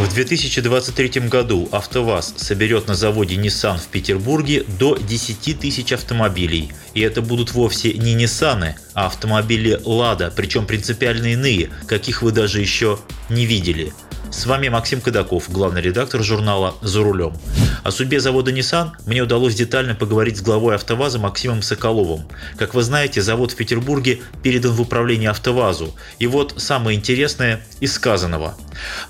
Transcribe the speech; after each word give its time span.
В 0.00 0.14
2023 0.14 1.28
году 1.28 1.68
АвтоВАЗ 1.70 2.32
соберет 2.38 2.88
на 2.88 2.94
заводе 2.94 3.36
Nissan 3.36 3.76
в 3.76 3.88
Петербурге 3.88 4.64
до 4.78 4.96
10 4.96 5.60
тысяч 5.60 5.92
автомобилей. 5.92 6.72
И 6.94 7.02
это 7.02 7.20
будут 7.20 7.52
вовсе 7.52 7.92
не 7.92 8.14
Ниссаны, 8.14 8.76
а 8.94 9.06
автомобили 9.08 9.78
Лада, 9.84 10.32
причем 10.34 10.64
принципиально 10.64 11.34
иные, 11.34 11.68
каких 11.86 12.22
вы 12.22 12.32
даже 12.32 12.62
еще 12.62 12.98
не 13.28 13.44
видели– 13.44 13.92
с 14.30 14.46
вами 14.46 14.68
Максим 14.68 15.00
Кадаков, 15.00 15.50
главный 15.50 15.82
редактор 15.82 16.22
журнала 16.22 16.76
«За 16.82 17.02
рулем». 17.02 17.34
О 17.82 17.90
судьбе 17.90 18.20
завода 18.20 18.52
Nissan 18.52 18.90
мне 19.06 19.22
удалось 19.22 19.54
детально 19.54 19.94
поговорить 19.94 20.36
с 20.36 20.42
главой 20.42 20.74
АвтоВАЗа 20.74 21.18
Максимом 21.18 21.62
Соколовым. 21.62 22.26
Как 22.58 22.74
вы 22.74 22.82
знаете, 22.82 23.22
завод 23.22 23.52
в 23.52 23.56
Петербурге 23.56 24.20
передан 24.42 24.72
в 24.72 24.80
управление 24.82 25.30
АвтоВАЗу. 25.30 25.94
И 26.18 26.26
вот 26.26 26.54
самое 26.58 26.98
интересное 26.98 27.64
из 27.80 27.94
сказанного. 27.94 28.54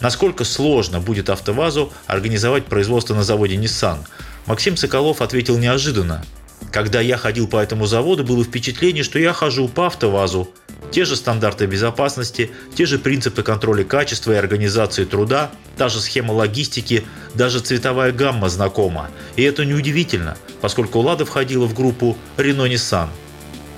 Насколько 0.01 0.45
сложно 0.45 1.01
будет 1.01 1.30
АвтоВАЗу 1.30 1.93
организовать 2.06 2.66
производство 2.66 3.15
на 3.15 3.24
заводе 3.24 3.56
Nissan? 3.56 3.98
Максим 4.46 4.77
Соколов 4.77 5.21
ответил 5.21 5.59
неожиданно. 5.59 6.24
Когда 6.71 7.01
я 7.01 7.16
ходил 7.16 7.49
по 7.49 7.57
этому 7.57 7.87
заводу, 7.87 8.23
было 8.23 8.45
впечатление, 8.45 9.02
что 9.02 9.18
я 9.18 9.32
хожу 9.32 9.68
по 9.68 9.87
АвтоВАЗу. 9.87 10.49
Те 10.93 11.05
же 11.05 11.16
стандарты 11.16 11.66
безопасности, 11.66 12.51
те 12.74 12.84
же 12.84 12.99
принципы 12.99 13.43
контроля 13.43 13.84
качества 13.84 14.32
и 14.32 14.37
организации 14.37 15.05
труда, 15.05 15.51
та 15.77 15.88
же 15.88 16.01
схема 16.01 16.32
логистики, 16.32 17.05
даже 17.35 17.61
цветовая 17.61 18.13
гамма 18.13 18.49
знакома. 18.49 19.11
И 19.37 19.43
это 19.43 19.65
неудивительно, 19.65 20.37
поскольку 20.61 21.01
«Лада» 21.01 21.25
входила 21.25 21.67
в 21.67 21.75
группу 21.75 22.17
«Рено-Ниссан». 22.37 23.11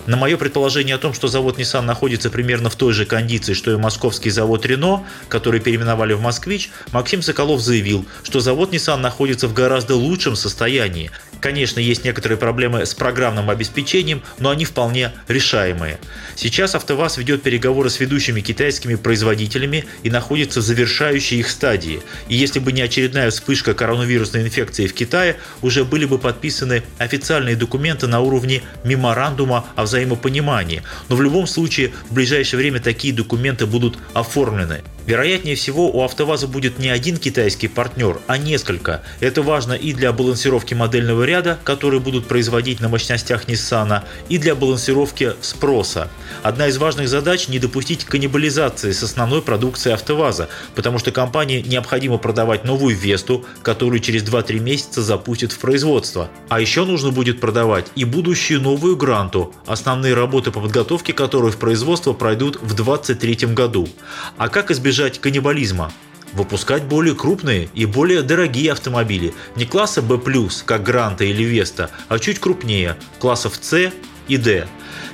На 0.06 0.16
мое 0.16 0.36
предположение 0.36 0.96
о 0.96 0.98
том, 0.98 1.14
что 1.14 1.28
завод 1.28 1.60
Nissan 1.60 1.82
находится 1.82 2.28
примерно 2.28 2.68
в 2.68 2.74
той 2.74 2.92
же 2.92 3.06
кондиции, 3.06 3.52
что 3.52 3.70
и 3.70 3.76
московский 3.76 4.30
завод 4.30 4.66
Renault, 4.66 5.02
который 5.28 5.60
переименовали 5.60 6.12
в 6.12 6.20
«Москвич», 6.20 6.70
Максим 6.90 7.22
Соколов 7.22 7.60
заявил, 7.60 8.04
что 8.24 8.40
завод 8.40 8.74
Nissan 8.74 8.96
находится 8.96 9.46
в 9.46 9.52
гораздо 9.52 9.94
лучшем 9.94 10.34
состоянии 10.34 11.12
Конечно, 11.42 11.80
есть 11.80 12.04
некоторые 12.04 12.38
проблемы 12.38 12.86
с 12.86 12.94
программным 12.94 13.50
обеспечением, 13.50 14.22
но 14.38 14.50
они 14.50 14.64
вполне 14.64 15.10
решаемые. 15.26 15.98
Сейчас 16.36 16.76
АвтоВАЗ 16.76 17.16
ведет 17.16 17.42
переговоры 17.42 17.90
с 17.90 17.98
ведущими 17.98 18.40
китайскими 18.40 18.94
производителями 18.94 19.84
и 20.04 20.10
находится 20.10 20.60
в 20.60 20.62
завершающей 20.62 21.40
их 21.40 21.50
стадии. 21.50 22.00
И 22.28 22.36
если 22.36 22.60
бы 22.60 22.70
не 22.70 22.80
очередная 22.80 23.28
вспышка 23.30 23.74
коронавирусной 23.74 24.42
инфекции 24.42 24.86
в 24.86 24.94
Китае, 24.94 25.36
уже 25.62 25.84
были 25.84 26.04
бы 26.04 26.20
подписаны 26.20 26.84
официальные 26.98 27.56
документы 27.56 28.06
на 28.06 28.20
уровне 28.20 28.62
меморандума 28.84 29.66
о 29.74 29.82
взаимопонимании. 29.82 30.84
Но 31.08 31.16
в 31.16 31.22
любом 31.22 31.48
случае 31.48 31.92
в 32.08 32.14
ближайшее 32.14 32.58
время 32.58 32.78
такие 32.78 33.12
документы 33.12 33.66
будут 33.66 33.98
оформлены. 34.14 34.82
Вероятнее 35.06 35.56
всего, 35.56 35.90
у 35.90 36.02
АвтоВАЗа 36.02 36.46
будет 36.46 36.78
не 36.78 36.88
один 36.88 37.16
китайский 37.16 37.68
партнер, 37.68 38.20
а 38.28 38.38
несколько. 38.38 39.02
Это 39.20 39.42
важно 39.42 39.72
и 39.72 39.92
для 39.92 40.12
балансировки 40.12 40.74
модельного 40.74 41.24
ряда, 41.24 41.58
которые 41.64 42.00
будут 42.00 42.28
производить 42.28 42.80
на 42.80 42.88
мощностях 42.88 43.46
Nissan, 43.46 44.02
и 44.28 44.38
для 44.38 44.54
балансировки 44.54 45.32
спроса. 45.40 46.08
Одна 46.42 46.68
из 46.68 46.78
важных 46.78 47.08
задач– 47.08 47.48
не 47.48 47.58
допустить 47.58 48.04
каннибализации 48.04 48.92
с 48.92 49.02
основной 49.02 49.42
продукцией 49.42 49.94
АвтоВАЗа, 49.94 50.48
потому 50.76 50.98
что 50.98 51.10
компании 51.10 51.64
необходимо 51.66 52.18
продавать 52.18 52.64
новую 52.64 52.96
Весту, 52.96 53.44
которую 53.62 54.00
через 54.00 54.22
2-3 54.22 54.60
месяца 54.60 55.02
запустят 55.02 55.50
в 55.52 55.58
производство. 55.58 56.30
А 56.48 56.60
еще 56.60 56.84
нужно 56.84 57.10
будет 57.10 57.40
продавать 57.40 57.86
и 57.96 58.04
будущую 58.04 58.60
новую 58.60 58.96
Гранту, 58.96 59.52
основные 59.66 60.14
работы 60.14 60.52
по 60.52 60.60
подготовке 60.60 61.12
которой 61.12 61.50
в 61.50 61.56
производство 61.56 62.12
пройдут 62.12 62.56
в 62.56 62.74
2023 62.74 63.54
году. 63.54 63.88
А 64.36 64.48
как 64.48 64.70
избежать 64.70 64.91
избежать 64.92 65.20
каннибализма. 65.20 65.90
Выпускать 66.34 66.84
более 66.84 67.14
крупные 67.14 67.70
и 67.74 67.86
более 67.86 68.22
дорогие 68.22 68.72
автомобили, 68.72 69.32
не 69.56 69.64
класса 69.64 70.02
B+, 70.02 70.18
как 70.66 70.82
Гранта 70.82 71.24
или 71.24 71.42
Веста, 71.42 71.90
а 72.08 72.18
чуть 72.18 72.38
крупнее, 72.38 72.96
классов 73.18 73.58
C 73.60 73.90
и 74.28 74.36
D. 74.36 74.66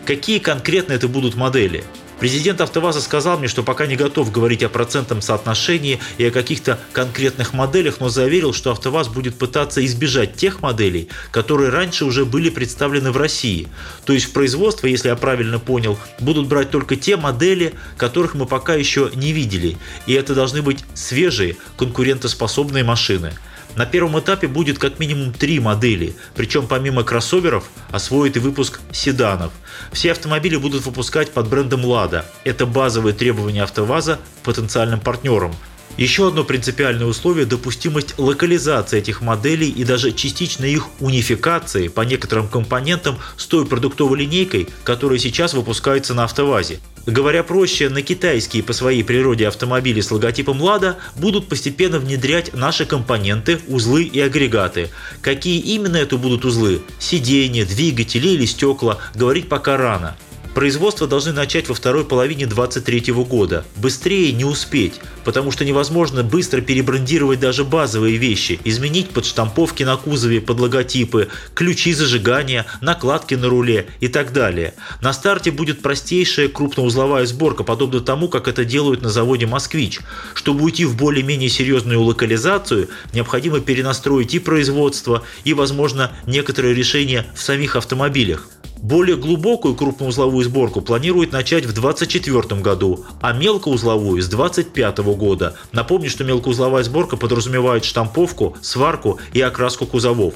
Какие 0.05 0.41
конкретно 0.41 0.95
это 0.95 1.07
будут 1.07 1.37
модели? 1.37 1.85
Президент 2.21 2.61
АвтоВАЗа 2.61 3.01
сказал 3.01 3.39
мне, 3.39 3.47
что 3.47 3.63
пока 3.63 3.87
не 3.87 3.95
готов 3.95 4.33
говорить 4.33 4.65
о 4.65 4.69
процентном 4.69 5.23
соотношении 5.23 6.01
и 6.19 6.25
о 6.25 6.31
каких-то 6.33 6.79
конкретных 6.93 7.53
моделях, 7.53 8.01
но 8.01 8.09
заверил, 8.09 8.53
что 8.53 8.73
АвтоВАЗ 8.73 9.09
будет 9.09 9.39
пытаться 9.39 9.85
избежать 9.87 10.35
тех 10.35 10.61
моделей, 10.61 11.09
которые 11.31 11.71
раньше 11.71 12.05
уже 12.05 12.25
были 12.25 12.51
представлены 12.51 13.13
в 13.13 13.17
России. 13.17 13.69
То 14.05 14.13
есть 14.13 14.27
в 14.27 14.33
производство, 14.33 14.89
если 14.89 15.09
я 15.09 15.17
правильно 15.17 15.61
понял, 15.61 15.97
будут 16.19 16.49
брать 16.49 16.71
только 16.71 16.97
те 16.97 17.17
модели, 17.17 17.75
которых 17.97 18.35
мы 18.35 18.47
пока 18.47 18.75
еще 18.75 19.11
не 19.15 19.33
видели. 19.33 19.77
И 20.07 20.13
это 20.13 20.35
должны 20.35 20.61
быть 20.61 20.85
свежие, 20.95 21.57
конкурентоспособные 21.77 22.83
машины. 22.83 23.33
На 23.79 23.87
первом 23.87 24.19
этапе 24.19 24.49
будет 24.49 24.81
как 24.81 24.99
минимум 24.99 25.33
три 25.33 25.61
модели, 25.61 26.17
причем 26.35 26.67
помимо 26.67 27.05
кроссоверов 27.05 27.71
освоит 27.93 28.37
и 28.37 28.41
выпуск 28.41 28.81
седанов. 28.91 29.53
Все 29.93 30.11
автомобили 30.11 30.57
будут 30.57 30.85
выпускать 30.85 31.31
под 31.31 31.47
брендом 31.47 31.85
«Лада». 31.85 32.25
Это 32.43 32.67
базовые 32.67 33.15
требования 33.15 33.63
«АвтоВАЗа» 33.63 34.19
потенциальным 34.43 34.99
партнерам. 34.99 35.55
Еще 35.99 36.29
одно 36.29 36.45
принципиальное 36.45 37.09
условие– 37.09 37.45
допустимость 37.47 38.17
локализации 38.19 39.01
этих 39.01 39.21
моделей 39.21 39.69
и 39.69 39.83
даже 39.83 40.13
частичной 40.13 40.73
их 40.73 40.87
унификации 41.01 41.89
по 41.89 42.03
некоторым 42.03 42.47
компонентам 42.47 43.19
с 43.37 43.47
той 43.47 43.67
продуктовой 43.67 44.21
линейкой, 44.21 44.69
которая 44.85 45.19
сейчас 45.19 45.55
выпускается 45.55 46.15
на 46.15 46.23
«АвтоВАЗе». 46.23 46.79
Говоря 47.05 47.43
проще, 47.43 47.89
на 47.89 48.03
китайские 48.03 48.63
по 48.63 48.73
своей 48.73 49.03
природе 49.03 49.49
автомобили 49.49 50.01
с 50.01 50.13
логотипом 50.13 50.63
«Лада» 50.63 50.99
будут 51.17 51.49
постепенно 51.49 51.99
внедрять 51.99 52.55
наши 52.55 52.87
компоненты, 52.87 53.59
узлы 53.67 54.05
и 54.05 54.21
агрегаты. 54.21 54.91
Какие 55.21 55.59
именно 55.59 55.97
это 55.97 56.17
будут 56.17 56.45
узлы– 56.45 56.81
сиденья, 57.01 57.67
двигатели 57.67 58.29
или 58.29 58.47
стекла– 58.47 58.99
говорить 59.17 59.49
пока 59.49 59.77
рано. 59.77 60.17
Производство 60.59 61.07
должны 61.07 61.33
начать 61.33 61.69
во 61.69 61.75
второй 61.77 62.05
половине 62.05 62.45
2023 62.45 63.13
года. 63.23 63.65
Быстрее 63.77 64.33
не 64.33 64.45
успеть, 64.45 64.95
потому 65.23 65.53
что 65.53 65.65
невозможно 65.65 66.25
быстро 66.25 66.61
перебрендировать 66.61 67.39
даже 67.39 67.63
базовые 67.63 68.17
вещи, 68.17 68.59
изменить 68.65 69.11
подштамповки 69.11 69.85
на 69.85 69.97
кузове 69.97 70.41
под 70.41 70.59
логотипы, 70.59 71.29
ключи 71.55 71.93
зажигания, 71.93 72.67
накладки 72.81 73.37
на 73.37 73.49
руле 73.49 73.87
и 74.01 74.09
так 74.09 74.33
далее. 74.33 74.75
На 75.01 75.13
старте 75.13 75.53
будет 75.53 75.81
простейшая 75.81 76.49
крупноузловая 76.49 77.25
сборка, 77.27 77.63
подобно 77.63 78.01
тому, 78.01 78.29
как 78.29 78.49
это 78.49 78.65
делают 78.65 79.01
на 79.01 79.11
заводе 79.11 79.47
«Москвич». 79.47 80.01
Чтобы 80.35 80.65
уйти 80.65 80.85
в 80.87 80.97
более-менее 80.97 81.51
серьезную 81.51 82.03
локализацию, 82.03 82.89
необходимо 83.13 83.61
перенастроить 83.61 84.35
и 84.35 84.41
производство, 84.41 85.23
и, 85.45 85.55
возможно, 85.55 86.11
некоторые 86.27 86.75
решения 86.75 87.27
в 87.37 87.43
самих 87.43 87.77
автомобилях. 87.77 88.49
Более 88.83 89.17
глубокую 89.17 89.75
крупноузловую 89.75 90.45
сборку 90.45 90.81
планирует 90.81 91.33
начать 91.33 91.65
в 91.67 91.73
2024 91.73 92.61
году, 92.61 93.05
а 93.21 93.33
мелкоузловую 93.33 94.23
с 94.23 94.29
2025 94.29 94.99
года. 95.17 95.57
Напомню, 95.73 96.09
что 96.09 96.25
мелкоузловая 96.25 96.85
сборка 96.85 97.17
подразумевает 97.17 97.85
штамповку, 97.85 98.57
сварку 98.63 99.19
и 99.33 99.41
окраску 99.41 99.87
кузовов. 99.87 100.35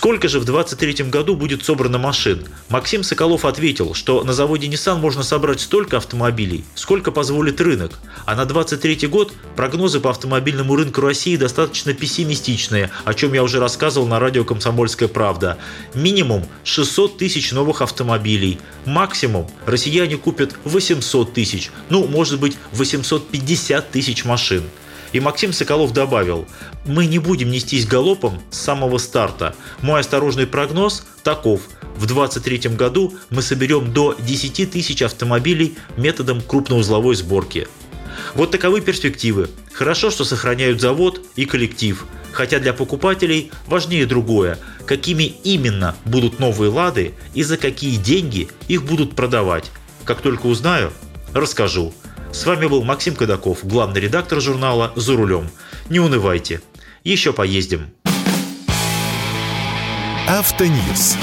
Сколько 0.00 0.28
же 0.28 0.40
в 0.40 0.46
2023 0.46 1.10
году 1.10 1.36
будет 1.36 1.62
собрано 1.62 1.98
машин? 1.98 2.42
Максим 2.70 3.02
Соколов 3.02 3.44
ответил, 3.44 3.92
что 3.92 4.24
на 4.24 4.32
заводе 4.32 4.66
Nissan 4.66 4.98
можно 4.98 5.22
собрать 5.22 5.60
столько 5.60 5.98
автомобилей, 5.98 6.64
сколько 6.74 7.12
позволит 7.12 7.60
рынок. 7.60 7.98
А 8.24 8.34
на 8.34 8.46
2023 8.46 9.08
год 9.08 9.34
прогнозы 9.56 10.00
по 10.00 10.08
автомобильному 10.08 10.74
рынку 10.74 11.02
России 11.02 11.36
достаточно 11.36 11.92
пессимистичные, 11.92 12.90
о 13.04 13.12
чем 13.12 13.34
я 13.34 13.42
уже 13.42 13.60
рассказывал 13.60 14.06
на 14.06 14.18
радио 14.18 14.42
«Комсомольская 14.42 15.06
правда». 15.06 15.58
Минимум 15.92 16.46
600 16.64 17.18
тысяч 17.18 17.52
новых 17.52 17.82
автомобилей. 17.82 18.58
Максимум 18.86 19.50
россияне 19.66 20.16
купят 20.16 20.56
800 20.64 21.34
тысяч, 21.34 21.70
ну, 21.90 22.06
может 22.06 22.40
быть, 22.40 22.56
850 22.72 23.90
тысяч 23.90 24.24
машин. 24.24 24.62
И 25.12 25.20
Максим 25.20 25.52
Соколов 25.52 25.92
добавил, 25.92 26.46
мы 26.84 27.06
не 27.06 27.18
будем 27.18 27.50
нестись 27.50 27.86
галопом 27.86 28.40
с 28.50 28.58
самого 28.58 28.98
старта. 28.98 29.54
Мой 29.82 30.00
осторожный 30.00 30.46
прогноз 30.46 31.04
таков. 31.22 31.62
В 31.96 32.06
2023 32.06 32.76
году 32.76 33.14
мы 33.30 33.42
соберем 33.42 33.92
до 33.92 34.14
10 34.14 34.70
тысяч 34.70 35.02
автомобилей 35.02 35.76
методом 35.96 36.40
крупноузловой 36.40 37.16
сборки. 37.16 37.66
Вот 38.34 38.52
таковы 38.52 38.80
перспективы. 38.80 39.50
Хорошо, 39.72 40.10
что 40.10 40.24
сохраняют 40.24 40.80
завод 40.80 41.20
и 41.36 41.44
коллектив. 41.44 42.06
Хотя 42.32 42.60
для 42.60 42.72
покупателей 42.72 43.50
важнее 43.66 44.06
другое, 44.06 44.58
какими 44.86 45.24
именно 45.24 45.96
будут 46.04 46.38
новые 46.38 46.70
«Лады» 46.70 47.14
и 47.34 47.42
за 47.42 47.56
какие 47.56 47.96
деньги 47.96 48.48
их 48.68 48.84
будут 48.84 49.16
продавать. 49.16 49.70
Как 50.04 50.20
только 50.20 50.46
узнаю, 50.46 50.92
расскажу. 51.32 51.92
С 52.32 52.46
вами 52.46 52.66
был 52.66 52.84
Максим 52.84 53.16
Кадаков, 53.16 53.64
главный 53.64 54.00
редактор 54.00 54.40
журнала 54.40 54.92
«За 54.94 55.16
рулем». 55.16 55.50
Не 55.88 55.98
унывайте, 55.98 56.60
еще 57.02 57.32
поездим. 57.32 57.90
Автоньюз. 60.28 61.16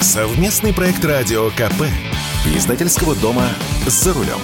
Совместный 0.00 0.72
проект 0.72 1.04
радио 1.04 1.50
КП. 1.50 1.84
Издательского 2.56 3.14
дома 3.14 3.46
«За 3.86 4.14
рулем». 4.14 4.40